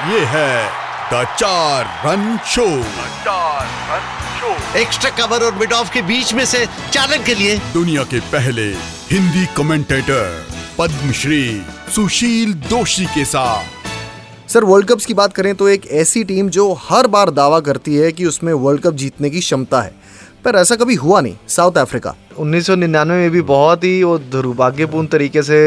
ये 0.00 0.20
है 0.24 0.68
द 1.12 1.24
चार 1.38 1.88
रन 2.04 2.38
शो 2.46 2.66
चार 3.24 3.66
रन 3.88 4.06
शो 4.38 4.78
एक्स्ट्रा 4.78 5.10
कवर 5.10 5.44
और 5.44 5.54
मिड 5.54 5.72
ऑफ़ 5.72 5.92
के 5.92 6.02
बीच 6.02 6.32
में 6.34 6.44
से 6.44 6.64
चालन 6.92 7.24
के 7.24 7.34
लिए। 7.34 7.56
दुनिया 7.74 8.02
के 8.02 8.20
पहले 8.32 8.66
हिंदी 9.10 9.44
कमेंटेटर 9.56 10.46
पद्मश्री 10.78 11.62
सुशील 11.94 12.52
दोषी 12.70 13.04
के 13.06 13.24
साथ। 13.24 14.48
सर 14.50 14.64
वर्ल्ड 14.64 14.88
कप्स 14.88 15.06
की 15.06 15.14
बात 15.14 15.32
करें 15.32 15.54
तो 15.54 15.68
एक 15.68 15.86
ऐसी 16.02 16.24
टीम 16.24 16.48
जो 16.48 16.72
हर 16.82 17.06
बार 17.06 17.30
दावा 17.30 17.60
करती 17.60 17.96
है 17.96 18.12
कि 18.12 18.26
उसमें 18.26 18.52
वर्ल्ड 18.52 18.82
कप 18.82 18.94
जीतने 18.94 19.30
की 19.30 19.40
क्षमता 19.40 19.82
है। 19.82 19.94
पर 20.44 20.56
ऐसा 20.56 20.74
कभी 20.76 20.94
हुआ 20.94 21.20
नहीं 21.20 21.36
साउथ 21.48 21.78
अफ्रीका 21.78 22.14
1999 22.40 23.04
में 23.06 23.30
भी 23.30 23.40
बहुत 23.42 23.84
ही 23.84 24.02
वो 24.02 24.16
दुर्भाग्यपूर्ण 24.18 25.06
तरीके 25.06 25.42
से 25.42 25.58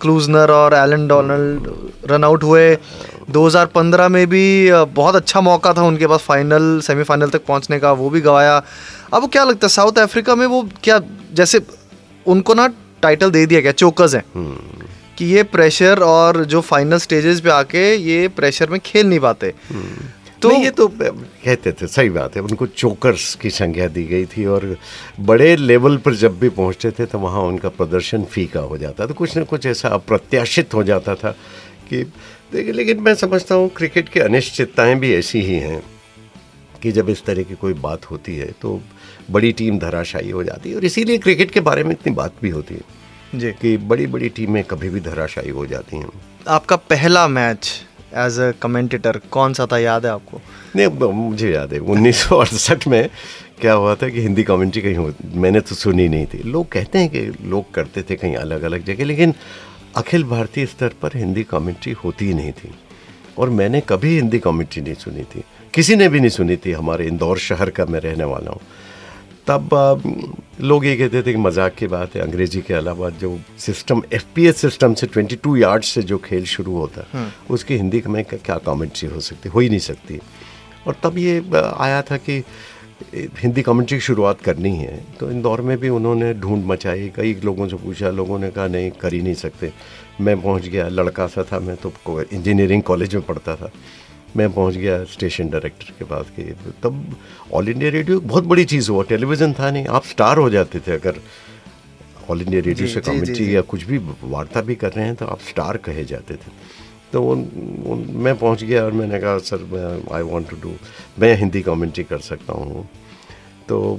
क्लूजनर 0.00 0.50
और 0.50 0.74
एलन 0.74 1.06
डोनाल्ड 1.08 1.68
रन 2.10 2.24
आउट 2.24 2.42
हुए। 2.42 2.76
2015 3.30 4.08
में 4.08 4.26
भी 4.26 4.70
बहुत 4.72 5.16
अच्छा 5.16 5.40
मौका 5.40 5.72
था 5.72 5.82
उनके 5.82 6.06
पास 6.06 6.20
फाइनल 6.20 6.80
सेमीफाइनल 6.80 7.30
तक 7.30 7.44
पहुँचने 7.46 7.78
का 7.78 7.92
वो 7.92 8.10
भी 8.10 8.20
गवाया। 8.20 8.62
अब 9.14 9.28
क्या 9.30 9.44
लगता 9.44 9.66
है 9.66 9.68
साउथ 9.68 9.98
अफ्रीका 9.98 10.34
में 10.34 10.46
वो 10.46 10.62
क्या 10.84 11.00
जैसे 11.32 11.60
उनको 12.26 12.54
ना 12.54 12.68
टाइटल 13.02 13.30
दे 13.30 13.46
दिया 13.46 13.60
गया 13.60 13.72
चोकर्स 13.72 14.14
हैं। 14.14 14.24
कि 15.18 15.24
ये 15.24 15.42
प्रेशर 15.42 15.98
और 15.98 16.44
जो 16.44 16.60
फाइनल 16.60 16.98
स्टेजेस 16.98 17.40
पे 17.40 17.50
आके 17.50 17.94
ये 17.94 18.28
प्रेशर 18.28 18.70
में 18.70 18.80
खेल 18.84 19.06
नहीं 19.06 19.20
पाते। 19.20 19.52
तो 20.42 20.50
ये 20.50 20.70
तो 20.70 20.88
कहते 20.88 21.72
थे 21.72 21.86
सही 21.86 22.10
बात 22.10 22.36
है 22.36 22.42
उनको 22.42 22.66
चोकर्स 22.66 23.34
की 23.34 23.50
संख्या 23.50 23.88
दी 23.88 24.04
गई 24.04 24.26
थी 24.26 24.44
और 24.46 24.78
बड़े 25.20 25.56
लेवल 25.56 25.96
पर 25.96 26.14
जब 26.14 26.38
भी 26.38 26.48
पहुँचते 26.48 26.90
थे 26.90 27.06
तो 27.06 27.18
वहाँ 27.18 27.42
उनका 27.42 27.68
प्रदर्शन 27.68 28.24
फीका 28.24 28.60
हो 28.60 28.78
जाता 28.78 29.06
तो 29.06 29.14
कुछ 29.14 29.36
ना 29.36 29.44
कुछ 29.44 29.66
ऐसा 29.66 29.88
अप्रत्याशित 29.88 30.74
हो 30.74 30.82
जाता 30.84 31.14
था 31.14 31.30
कि 31.88 32.02
देखिए 32.52 32.72
लेकिन 32.72 33.00
मैं 33.00 33.14
समझता 33.14 33.54
हूँ 33.54 33.68
क्रिकेट 33.68 34.08
की 34.08 34.20
अनिश्चितताएँ 34.20 34.94
भी 34.94 35.14
ऐसी 35.14 35.40
ही 35.40 35.54
हैं 35.54 35.82
कि 36.82 36.92
जब 36.92 37.08
इस 37.08 37.24
तरह 37.24 37.42
की 37.42 37.54
कोई 37.54 37.72
बात 37.72 38.04
होती 38.04 38.36
है 38.36 38.52
तो 38.60 38.80
बड़ी 39.30 39.52
टीम 39.52 39.78
धराशायी 39.78 40.30
हो 40.30 40.44
जाती 40.44 40.70
है 40.70 40.76
और 40.76 40.84
इसीलिए 40.84 41.18
क्रिकेट 41.18 41.50
के 41.50 41.60
बारे 41.60 41.84
में 41.84 41.90
इतनी 41.90 42.12
बात 42.14 42.34
भी 42.42 42.50
होती 42.50 42.74
है 42.74 43.06
जी। 43.38 43.52
कि 43.52 43.76
बड़ी 43.76 44.06
बड़ी 44.06 44.28
टीमें 44.28 44.64
कभी 44.64 44.88
भी 44.88 45.00
धराशायी 45.00 45.50
हो 45.50 45.66
जाती 45.66 45.96
हैं। 45.96 46.08
आपका 46.48 46.76
पहला 46.76 47.28
मैच 47.28 47.85
एज 48.14 48.38
अ 48.40 48.50
कमेंटेटर 48.62 49.20
कौन 49.30 49.52
सा 49.52 49.66
था 49.66 49.78
याद 49.78 50.06
है 50.06 50.12
आपको? 50.12 50.40
नहीं 50.76 51.12
मुझे 51.12 51.52
याद 51.52 51.72
है, 51.72 51.78
उन्नीस 51.80 52.16
सौ 52.18 52.36
अड़सठ 52.36 52.86
में 52.88 53.08
क्या 53.60 53.72
हुआ 53.72 53.94
था 53.94 54.08
कि 54.08 54.20
हिंदी 54.20 54.42
कमेंट्री 54.42 54.82
कहीं 54.82 54.96
हो, 54.96 55.12
मैंने 55.34 55.60
तो 55.60 55.74
सुनी 55.74 56.08
नहीं 56.08 56.26
थी। 56.26 56.42
लोग 56.44 56.68
कहते 56.68 56.98
हैं 56.98 57.08
कि 57.08 57.20
लोग 57.42 57.72
करते 57.74 58.02
थे 58.02 58.16
कहीं 58.16 58.34
अलग 58.36 58.62
अलग 58.62 58.84
जगह, 58.84 59.04
लेकिन 59.04 59.34
अखिल 59.96 60.24
भारतीय 60.24 60.66
स्तर 60.66 60.94
पर 61.02 61.16
हिंदी 61.16 61.42
कमेंट्री 61.44 61.92
होती 62.04 62.26
ही 62.26 62.34
नहीं 62.34 62.52
थी। 62.52 62.74
और 63.38 63.50
मैंने 63.50 63.80
कभी 63.88 64.14
हिंदी 64.16 64.38
कमेंट्री 64.38 64.82
नहीं 64.82 64.94
सुनी 64.94 65.22
थी। 65.24 65.42
किसी 65.74 65.96
ने 65.96 66.08
भी 66.08 66.20
नहीं 66.20 66.30
सुनी 66.30 66.56
थी, 66.56 66.72
हमारे 66.72 67.06
इंदौर 67.06 67.38
शहर 67.38 67.70
का 67.70 67.84
मैं 67.84 68.00
रहने 68.00 68.24
वाला 68.24 68.50
हूँ। 68.50 68.60
तब 69.48 69.68
लोग 70.60 70.84
ये 70.86 70.96
कहते 70.96 71.22
थे 71.22 71.32
कि 71.32 71.38
मज़ाक 71.38 71.74
की 71.74 71.86
बात 71.86 72.14
है 72.16 72.20
अंग्रेज़ी 72.22 72.60
के 72.62 72.74
अलावा 72.74 73.10
जो 73.20 73.38
सिस्टम 73.60 74.02
एफपीएस 74.12 74.56
सिस्टम 74.56 74.94
से 74.94 75.06
22 75.08 75.56
यार्ड 75.56 75.82
से 75.84 76.02
जो 76.02 76.18
खेल 76.18 76.44
शुरू 76.44 76.72
होता 76.76 77.00
है 77.00 77.06
हम्म। 77.12 77.54
उसकी 77.54 77.76
हिंदी 77.76 78.02
में 78.08 78.24
क्या 78.24 78.56
कॉमेंट्री 78.58 79.08
हो 79.08 79.20
सकती 79.20 79.48
हो 79.48 79.60
ही 79.60 79.68
नहीं 79.68 79.78
सकती। 79.80 80.18
और 80.86 80.96
तब 81.02 81.18
ये 81.18 81.42
आया 81.54 82.00
था 82.02 82.16
कि 82.18 82.42
हिंदी 83.14 83.62
कॉमेंट्री 83.62 83.96
की 83.96 84.04
शुरुआत 84.04 84.40
करनी 84.40 84.74
है 84.76 84.96
तो 85.20 85.30
इंदौर 85.30 85.60
में 85.60 85.76
भी 85.78 85.88
उन्होंने 85.88 86.32
ढूंढ 86.34 86.64
मचाई 86.66 87.08
कई 87.16 87.34
लोगों 87.44 87.68
से 87.68 87.76
पूछा 87.76 88.10
लोगों 88.10 88.38
ने 88.38 88.50
कहा 88.50 88.66
नहीं 88.66 88.90
कर 89.00 89.14
ही 89.14 89.22
नहीं 89.22 89.34
सकते। 89.36 89.72
मैं 90.20 90.40
पहुँच 90.42 90.66
गया 90.66 90.88
लड़का 90.88 91.26
सा 91.26 91.42
था 91.52 91.58
मैं 91.60 91.76
तो 91.76 91.92
इंजीनियरिंग 92.22 92.82
कॉलेज 92.82 93.14
में 93.14 93.24
पढ़ता 93.24 93.56
था। 93.56 93.70
मैं 94.36 94.52
पहुँच 94.52 94.74
गया 94.74 95.02
स्टेशन 95.12 95.48
डायरेक्टर 95.50 95.92
के 95.98 96.04
पास 96.04 96.30
कि 96.36 96.42
तब 96.82 97.16
ऑल 97.52 97.68
इंडिया 97.68 97.90
रेडियो 97.90 98.20
बहुत 98.20 98.44
बड़ी 98.44 98.64
चीज़ 98.64 98.90
हुआ 98.90 99.02
टेलीविज़न 99.08 99.52
था 99.52 99.70
नहीं 99.70 99.86
आप 99.88 100.04
स्टार 100.04 100.38
हो 100.38 100.48
जाते 100.50 100.80
थे 100.86 100.92
अगर 100.92 101.20
ऑल 102.30 102.42
इंडिया 102.42 102.62
रेडियो 102.62 102.88
से 102.88 103.00
कमेंट्री 103.00 103.54
या 103.56 103.60
कुछ 103.70 103.84
भी 103.84 103.98
वार्ता 104.24 104.60
भी 104.60 104.74
कर 104.74 104.92
रहे 104.92 105.04
हैं 105.04 105.14
तो 105.14 105.26
आप 105.26 105.40
स्टार 105.48 105.76
कहे 105.86 106.04
जाते 106.04 106.34
थे। 106.34 106.50
तो 107.12 107.22
उन, 107.22 107.42
उन 107.86 108.06
मैं 108.24 108.36
पहुँच 108.38 108.62
गया 108.64 108.84
और 108.84 108.92
मैंने 108.92 109.18
कहा 109.20 109.38
सर 109.48 109.58
मैं 109.72 110.14
आई 110.14 110.22
वांट 110.22 110.48
टू 110.50 110.56
डू 110.62 110.72
मैं 111.18 111.34
हिंदी 111.36 111.62
कमेंट्री 111.62 112.04
कर 112.04 112.18
सकता 112.20 112.52
हूँ। 112.52 112.88
तो 113.68 113.94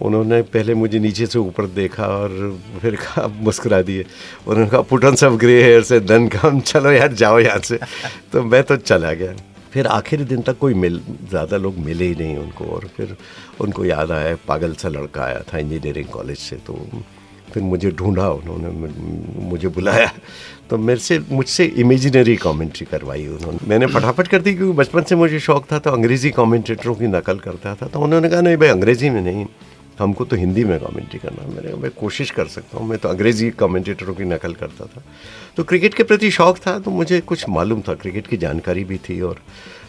उन्होंने 0.00 0.40
पहले 0.44 0.74
मुझे 0.74 0.98
नीचे 0.98 1.26
से 1.26 1.38
ऊपर 1.38 1.66
देखा 1.74 2.06
और 2.06 2.58
फिर 2.80 2.96
कहा 2.96 3.26
मुस्कुरा 3.40 3.80
दिए। 3.82 4.04
उन्होंने 4.46 4.70
कहा 4.70 4.80
पुटन 4.82 5.14
सब 5.14 5.36
ग्रे 5.38 5.62
हेयर 5.62 5.82
से 5.82 6.00
धन 6.02 6.28
कम 6.28 6.60
चलो 6.62 6.90
यार, 6.92 7.12
जाओ 7.14 7.38
यहाँ 7.40 7.58
से। 7.60 7.78
तो 8.32 8.42
मैं 8.44 8.62
तो 8.62 8.76
चला 8.78 9.12
गया। 9.14 9.34
फिर 9.72 9.86
आखिरी 9.88 10.24
दिन 10.24 10.42
तक 10.42 10.58
कोई 10.58 10.74
मिल, 10.76 11.00
ज़्यादा 11.30 11.56
लोग 11.56 11.78
मिले 11.80 12.04
ही 12.04 12.14
नहीं 12.14 12.36
उनको 12.38 12.64
और 12.66 12.88
फिर 12.96 13.16
उनको 13.60 13.84
याद 13.84 14.10
आया, 14.12 14.36
पागल 14.48 14.74
सा 14.74 14.88
लड़का 14.88 15.22
आया 15.24 15.40
था 15.44 15.58
इंजीनियरिंग 15.58 16.08
कॉलेज 16.08 16.38
से 16.38 16.56
तो 16.56 16.78
फिर 17.52 17.62
मुझे 17.62 17.90
ढूंढा 17.90 18.28
उन्होंने 18.30 18.68
मुझे 19.48 19.68
बुलाया। 19.68 20.10
तो 20.70 20.78
मेरे 20.78 21.00
से, 21.00 21.18
मुझसे 21.30 21.64
इमेजिनरी 21.64 22.36
कमेंट्री 22.36 22.86
करवाई 22.86 23.26
उन्होंने। 23.28 23.68
मैंने 23.68 23.86
फटाफट 23.86 24.28
कर 24.28 24.40
दी, 24.42 24.54
क्योंकि 24.54 24.76
बचपन 24.78 25.02
से 25.02 25.14
मुझे 25.16 25.40
शौक 25.40 25.66
था 25.72 25.78
तो 25.78 25.90
अंग्रेज़ी 25.90 26.30
कमेंटेटरों 26.30 26.94
की 26.94 27.06
नकल 27.08 27.38
करता 27.38 27.74
था। 27.74 27.86
तो 27.86 28.00
उन्होंने 28.00 28.28
कहा, 28.28 28.40
नहीं 28.40 28.56
भाई, 28.56 28.68
अंग्रेज़ी 28.68 29.10
में 29.10 29.20
नहीं। 29.22 29.46
हमको 29.98 30.24
तो 30.24 30.36
हिंदी 30.36 30.64
में 30.64 30.78
कमेंट्री 30.80 31.18
करना 31.18 31.42
है। 31.42 31.54
मैंने 31.54 31.74
मैं 31.82 31.90
कोशिश 31.90 32.30
कर 32.30 32.46
सकता 32.48 32.78
हूँ। 32.78 32.88
मैं 32.88 32.98
तो 32.98 33.08
अंग्रेज़ी 33.08 33.50
कमेंटेटरों 33.50 34.14
की 34.14 34.24
नकल 34.24 34.54
करता 34.54 34.86
था। 34.86 35.02
तो 35.56 35.64
क्रिकेट 35.64 35.94
के 35.94 36.02
प्रति 36.02 36.30
शौक 36.30 36.58
था 36.58 36.78
तो 36.78 36.90
मुझे 36.90 37.20
कुछ 37.20 37.48
मालूम 37.48 37.80
था। 37.80 37.94
क्रिकेट 37.94 38.26
की 38.26 38.36
जानकारी 38.36 38.84
भी 38.84 38.98
थी 38.98 39.20
और 39.20 39.40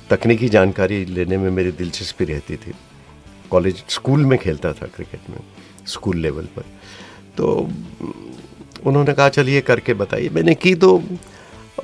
तकनीकी 0.10 0.50
जानकारी 0.50 1.04
लेने 1.06 1.38
में 1.38 1.50
मेरी 1.52 1.72
दिलचस्पी 1.72 2.26
रहती 2.26 2.56
थी। 2.56 2.74
कॉलेज 3.52 3.84
स्कूल 3.90 4.26
में 4.26 4.38
खेलता 4.40 4.74
था 4.74 4.88
क्रिकेट 4.96 5.30
में 5.30 5.38
स्कूल 5.88 6.18
लेवल 6.18 6.46
पर। 6.56 6.64
तो 7.38 7.70
उन्होंने 8.86 9.14
कहा 9.14 9.30
चलिए 9.30 9.62
करके 9.62 9.94
बताइए। 9.94 10.30
मैंने 10.30 10.56
की 10.56 10.76
तो 10.76 11.02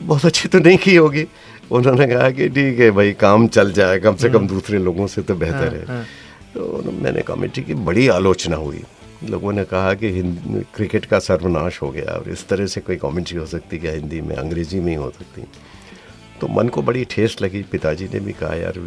बहुत 0.01 0.25
अच्छी 0.25 0.47
तो 0.49 0.59
नहीं 0.59 0.77
की 0.77 0.95
होगी। 0.95 1.25
उन्होंने 1.71 2.07
कहा 2.07 2.29
कि 2.29 2.47
ठीक 2.49 2.79
है 2.79 2.89
भाई 2.91 3.11
काम 3.13 3.47
चल 3.47 3.71
जाए 3.73 3.99
कम 3.99 4.15
से 4.15 4.29
कम 4.29 4.37
हम्म। 4.37 4.47
दूसरे 4.47 4.79
लोगों 4.79 5.07
से 5.07 5.21
तो 5.21 5.35
बेहतर 5.35 5.55
हाँ, 5.55 5.71
है। 5.71 5.85
हाँ। 5.87 6.05
तो 6.53 6.91
मैंने 6.93 7.21
कमेटी 7.21 7.61
की 7.63 7.73
बड़ी 7.81 8.07
आलोचना 8.09 8.55
हुई। 8.57 8.83
लोगों 9.23 9.51
ने 9.53 9.63
कहा 9.65 9.93
कि 9.93 10.09
क्रिकेट 10.75 11.05
का 11.05 11.19
सर्वनाश 11.19 11.81
हो 11.81 11.89
गया 11.91 12.13
और 12.13 12.29
इस 12.29 12.47
तरह 12.47 12.65
से 12.67 12.81
कोई 12.81 12.95
कमेंट्री 12.97 13.37
हो 13.37 13.45
सकती 13.47 13.77
क्या 13.77 13.91
हिंदी 13.91 14.21
में? 14.21 14.35
अंग्रेज़ी 14.35 14.79
में 14.79 14.89
ही 14.89 14.95
हो 14.95 15.09
सकती। 15.09 15.43
तो 16.41 16.47
मन 16.47 16.67
को 16.67 16.81
बड़ी 16.81 17.03
ठेस 17.05 17.35
लगी। 17.41 17.61
पिताजी 17.71 18.05
ने 18.13 18.19
भी 18.19 18.33
कहा 18.33 18.53
यार 18.55 18.79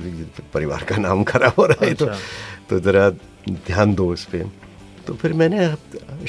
परिवार 0.54 0.84
का 0.84 0.96
नाम 0.96 1.22
खराब 1.24 1.52
हो 1.58 1.66
रहा 1.66 1.84
है 1.86 1.94
तो 1.94 2.06
अच्छा। 2.06 2.18
तो 2.70 2.80
ज़रा 2.80 3.08
ध्यान 3.48 3.94
दो 3.94 4.12
इस 4.14 4.24
पर 4.24 4.50
तो 5.06 5.14
फिर 5.14 5.32
मैंने 5.32 5.68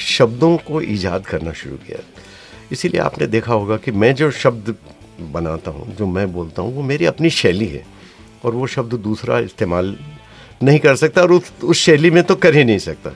शब्दों 0.00 0.56
को 0.58 0.80
ईजाद 0.82 1.26
करना 1.26 1.52
शुरू 1.52 1.76
किया। 1.76 1.98
इसीलिए 2.72 3.00
आपने 3.00 3.26
देखा 3.26 3.52
होगा 3.52 3.76
कि 3.76 3.90
मैं 3.92 4.14
जो 4.14 4.30
शब्द 4.30 4.74
बनाता 5.32 5.70
हूँ 5.70 5.94
जो 5.96 6.06
मैं 6.06 6.32
बोलता 6.32 6.62
हूँ 6.62 6.74
वो 6.74 6.82
मेरी 6.82 7.06
अपनी 7.06 7.30
शैली 7.32 7.66
है 7.66 7.84
और 8.44 8.54
वो 8.54 8.66
शब्द 8.66 8.94
दूसरा 9.00 9.38
इस्तेमाल 9.40 9.96
नहीं 10.60 10.78
कर 10.78 10.96
सकता 10.96 11.22
और 11.22 11.32
उस 11.32 11.52
उस 11.64 11.78
शैली 11.78 12.10
में 12.10 12.22
तो 12.24 12.34
कर 12.36 12.54
ही 12.54 12.64
नहीं 12.64 12.78
सकता। 12.78 13.10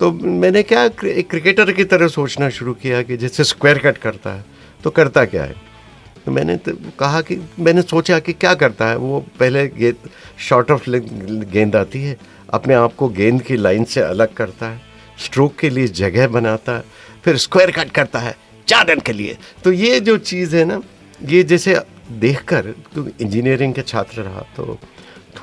तो 0.00 0.10
मैंने 0.12 0.62
क्या 0.62 0.84
एक 0.84 1.28
क्रिकेटर 1.30 1.72
की 1.72 1.84
तरह 1.84 2.08
सोचना 2.08 2.48
शुरू 2.50 2.74
किया 2.74 3.02
कि 3.02 3.16
जैसे 3.16 3.44
स्क्वायर 3.44 3.78
कट 3.78 3.96
करता 3.98 4.34
है 4.34 4.44
तो 4.84 4.90
करता 4.90 5.24
क्या 5.24 5.44
है? 5.44 5.54
तो 6.26 6.32
मैंने 6.32 6.56
तो 6.56 6.72
कहा 6.98 7.20
कि, 7.20 7.36
मैंने 7.58 7.82
सोचा 7.82 8.18
कि 8.18 8.32
क्या 8.32 8.52
करता 8.54 8.88
है? 8.88 8.96
वो 8.96 9.20
पहले 9.38 9.66
गेंद 9.68 10.08
शॉर्ट 10.38 10.70
ऑफ़ 10.70 10.88
गेंद 10.88 11.76
आती 11.76 12.02
है, 12.02 12.16
अपने 12.50 12.74
आप 12.74 12.94
को 12.94 13.08
गेंद 13.10 13.42
की 13.42 13.56
लाइन 13.56 13.84
से 13.84 14.00
अलग 14.00 14.34
करता 14.34 14.68
है 14.68 14.80
स्ट्रोक 15.18 15.56
के 15.56 15.70
लिए 15.70 15.88
जगह 15.88 16.28
बनाता 16.28 16.76
है, 16.76 16.84
फिर 17.24 17.36
स्क्वायर 17.36 17.70
कट 17.70 17.90
करता 17.90 18.18
है 18.18 18.36
चार 18.68 18.86
रन 18.86 19.00
के 19.00 19.12
लिए। 19.12 19.36
तो 19.64 19.72
ये 19.72 20.00
जो 20.00 20.16
चीज़ 20.18 20.56
है 20.56 20.64
ना, 20.64 20.80
ये 21.20 21.42
जैसे 21.42 21.80
देखकर 22.10 22.74
तो 22.94 23.06
इंजीनियरिंग 23.20 23.74
के 23.74 23.82
छात्र 23.82 24.22
रहा 24.22 24.44
तो 24.56 24.78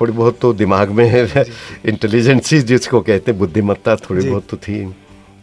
थोड़ी 0.00 0.12
बहुत 0.12 0.38
तो 0.40 0.52
दिमाग 0.52 0.90
में 0.90 1.04
है 1.06 1.44
इंटेलिजेंसी 1.84 2.60
जिसको 2.62 3.00
कहते 3.00 3.30
हैं 3.30 3.38
बुद्धिमत्ता 3.38 3.96
थोड़ी 3.96 4.28
बहुत 4.28 4.46
तो 4.50 4.56
थी। 4.56 4.84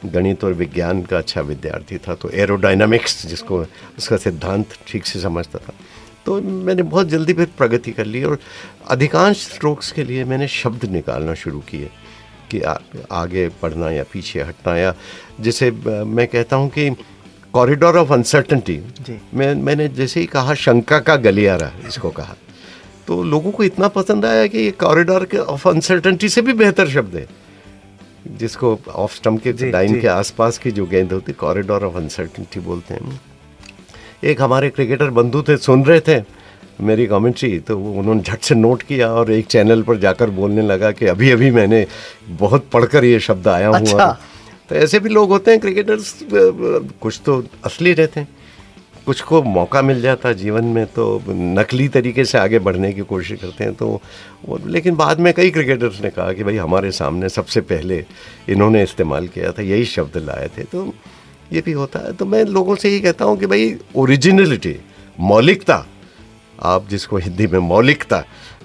गणित 0.06 0.44
और 0.44 0.54
विज्ञान 0.54 1.02
का 1.02 1.18
अच्छा 1.18 1.42
विद्यार्थी 1.42 1.98
था 1.98 2.16
तो 2.16 2.30
एरोडाइनमिक्स 2.30 3.26
जिसको 3.28 3.60
उसका 3.98 4.18
सिद्धांत 4.18 4.74
ठीक 4.88 5.06
से 5.06 5.20
समझता 5.20 5.60
था। 5.60 5.74
तो 6.26 6.42
मैंने 6.42 6.84
बहुत 6.84 7.08
जल्दी 7.08 7.34
फिर 7.34 7.48
प्रगति 7.58 7.92
कर 7.92 8.06
ली 8.06 8.24
और 8.24 8.38
अधिकांश 8.90 9.38
स्ट्रोक्स 9.46 9.92
के 9.92 10.04
लिए 10.04 10.24
मैंने 10.24 10.48
शब्द 10.48 10.86
निकालना 10.92 11.34
शुरू 11.34 11.60
किए 11.60 11.90
कि 12.52 12.62
आ, 12.62 12.76
आगे 13.12 13.48
बढ़ना 13.62 13.92
या 13.92 14.04
पीछे 14.14 14.42
हटना 14.42 14.78
या 14.78 14.94
जैसे 15.40 15.72
मैं 15.72 16.28
कहता 16.28 16.56
हूँ 16.56 16.70
कि 16.70 16.90
कॉरिडोर 17.54 17.98
ऑफ़ 17.98 18.14
अनसर्टनटी 18.14 18.80
मैं 19.34 19.54
मैंने 19.56 19.88
जैसे 19.90 20.20
ही 20.20 20.26
कहा 20.26 20.54
शंका 20.54 21.00
का 21.00 21.16
गलियारा 21.16 21.72
इसको 21.88 22.10
कहा। 22.10 22.36
तो 23.08 23.24
लोगों 23.24 23.52
को 23.52 23.64
इतना 23.64 23.88
पसंद 23.88 24.26
आया 24.26 24.48
कि 24.48 24.58
ये 24.58 24.72
कॉरिडोर 24.72 25.26
के 25.26 25.38
ऑफ़ 25.38 25.70
अनसर्टनटी 25.70 26.30
से 26.30 26.42
भी 26.42 26.54
बेहतर 26.54 26.90
शब्द 26.90 27.16
है। 27.16 27.28
जिसको 28.38 28.80
ऑफ़ 28.96 29.16
स्टम्प 29.16 29.44
के 29.44 29.72
लाइन 29.72 30.02
के 30.02 30.08
आसपास 30.08 30.58
की 30.58 30.72
जो 30.72 30.86
गेंद 30.86 31.14
होती 31.14 31.34
कॉरिडोर 31.34 31.84
ऑफ़ 31.84 31.98
अनसर्टनटी 31.98 32.60
बोलते 32.60 32.94
हैं। 32.94 33.22
एक 34.24 34.42
हमारे 34.42 34.70
क्रिकेटर 34.70 35.10
बंधु 35.10 35.42
थे 35.42 35.58
सुन 35.58 35.84
रहे 35.86 36.00
थे 36.00 36.24
मेरी 36.82 37.06
कमेंट्री 37.06 37.60
तो 37.60 37.78
वो 37.78 38.00
उन्होंने 38.00 38.22
झट 38.22 38.40
से 38.42 38.56
नोट 38.56 38.82
किया 38.82 39.14
और 39.14 39.32
एक 39.32 39.46
चैनल 39.46 39.82
पर 39.82 39.98
जाकर 39.98 40.30
बोलने 40.30 40.62
लगा 40.62 40.92
कि 40.92 41.06
अभी 41.06 41.32
अभी 41.32 41.52
मैंने 41.52 41.88
बहुत 42.30 42.68
पढ़कर 42.74 43.06
ये 43.06 43.20
शब्द 43.20 43.48
आया 43.48 43.72
अच्छा। 43.72 44.06
और- 44.06 44.16
तो 44.70 44.76
ऐसे 44.76 45.00
भी 45.00 45.10
लोग 45.10 45.30
होते 45.30 45.52
हैं 45.52 45.60
क्रिकेटर्स 45.60 46.20
कुछ 47.02 47.22
तो 47.26 47.44
असली 47.64 47.94
रहते 47.94 48.20
हैं। 48.20 48.28
कुछ 49.06 49.22
को 49.22 49.42
मौका 49.44 49.82
मिल 49.82 50.02
जाता 50.02 50.32
जीवन 50.34 50.66
में 50.66 50.86
तो 50.88 51.06
नकली 51.30 51.88
तरीके 51.88 52.24
से 52.26 52.38
आगे 52.38 52.60
बढ़ने 52.60 52.92
की 52.94 53.02
कोशिश 53.02 53.40
करते 53.42 53.64
हैं 53.64 53.74
तो 53.74 53.88
वो, 54.46 54.60
लेकिन 54.66 54.96
बाद 54.96 55.20
में 55.20 55.34
कई 55.34 55.52
क्रिकेटर्स 55.52 56.02
ने 56.02 56.10
कहा 56.10 56.34
कि 56.34 56.44
भाई 56.44 56.58
हमारे 56.58 56.92
सामने 56.92 57.30
सबसे 57.30 57.62
पहले 57.62 58.04
इन्होंने 58.50 58.84
इस्तेमाल 58.84 59.28
किया 59.28 59.52
था, 59.52 59.62
यही 59.62 59.86
शब्द 59.86 60.18
लाए 60.18 60.48
थे। 60.58 60.64
तो 60.64 60.94
ये 61.54 61.62
भी 61.62 61.72
होता 61.72 62.00
है। 62.00 62.14
तो 62.14 62.26
मैं 62.26 62.44
लोगों 62.46 62.76
से 62.76 62.90
यही 62.90 63.00
कहता 63.00 63.26
हूँ 63.26 63.38
कि 63.38 63.46
भाई 63.46 63.76
ओरिजिनलिटी, 63.96 64.76
मौलिकता, 65.18 65.86
आप 66.60 66.88
जिसको 66.90 67.18
हिंदी 67.18 67.48
में 67.48 67.60
मौलिकता 67.60 68.24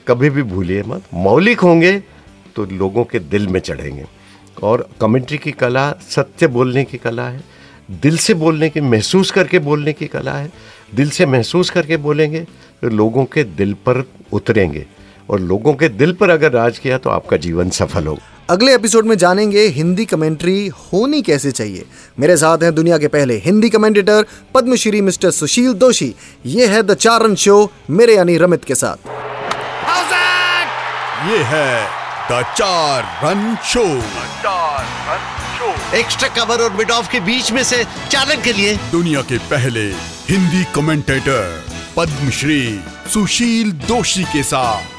कभी 0.09 0.31
भी 0.31 0.43
भूलिए 0.45 0.83
मत, 0.83 1.03
मौलिक 1.15 1.61
होंगे 1.61 1.99
तो 2.57 2.65
लोगों 2.67 3.05
के 3.05 3.19
दिल 3.21 3.49
में 3.49 3.61
चढ़ेंगे। 3.61 4.07
और 4.63 4.89
कमेंट्री 5.01 5.39
की 5.39 5.51
कला, 5.53 5.93
सत्य 5.93 6.47
बोलने 6.49 6.85
की 6.85 6.99
कला 6.99 7.29
है 7.29 7.43
दिल 7.89 8.17
से 8.19 8.35
बोलने 8.35 8.69
की 8.69 8.81
महसूस 8.81 9.31
करके 9.31 9.59
बोलने 9.59 9.93
की 9.93 10.07
कला 10.07 10.33
है। 10.33 10.51
दिल 10.95 11.11
से 11.11 11.27
महसूस 11.27 11.71
करके 11.71 11.97
बोलेंगे 11.97 12.41
तो 12.83 12.89
लोगों 12.89 13.25
के 13.25 13.45
दिल 13.45 13.75
पर 13.87 14.05
उतरेंगे। 14.33 14.87
और 15.29 15.41
लोगों 15.41 15.73
के 15.75 15.89
दिल 15.89 16.13
पर 16.13 16.31
अगर 16.31 16.53
राज 16.53 16.79
किया 16.79 16.99
तो 16.99 17.11
आपका 17.11 17.37
जीवन 17.37 17.71
सफल 17.71 18.07
होगा। 18.07 18.37
अगले 18.51 18.75
एपिसोड 18.75 19.07
में 19.07 19.17
जानेंगे 19.19 19.67
हिंदी 19.69 20.05
कमेंट्री 20.05 20.67
होनी 20.69 21.21
कैसे 21.23 21.51
चाहिए। 21.51 21.85
मेरे 22.21 22.37
साथ 22.37 22.63
हैं 22.63 22.75
दुनिया 22.75 22.99
के 22.99 23.09
पहले 23.09 23.37
हिंदी 23.37 23.69
कमेंटेटर 23.71 24.25
पद्मश्री 24.55 25.01
मिस्टर 25.01 25.31
सुशील 25.31 25.73
दोषी। 25.75 26.15
ये 26.47 26.67
है 26.67 26.83
द 26.83 26.95
चारण 26.95 27.35
शो 27.35 27.71
मेरे 27.91 28.17
यानी 28.17 28.37
रमित 28.39 28.65
के 28.65 28.75
साथ। 28.75 29.09
ये 31.29 31.39
है 31.45 32.08
द 32.31 32.43
चार 32.57 33.05
रन 33.25 33.57
शो 33.65 33.85
चार 34.43 34.87
रन 35.09 35.23
शो 35.59 35.97
एक्स्ट्रा 35.97 36.29
कवर 36.29 36.63
और 36.65 36.73
मिड 36.73 36.91
ऑफ़ 36.91 37.11
के 37.13 37.21
बीच 37.21 37.53
में 37.53 37.63
से 37.65 37.85
चालन 38.11 38.43
के 38.43 38.53
लिए। 38.53 38.75
दुनिया 38.91 39.23
के 39.23 39.39
पहले 39.53 39.85
हिंदी 40.29 40.65
कमेंटेटर 40.75 41.65
पद्मश्री 41.97 42.63
सुशील 43.13 43.73
दोषी 43.87 44.25
के 44.25 44.43
साथ। 44.43 44.98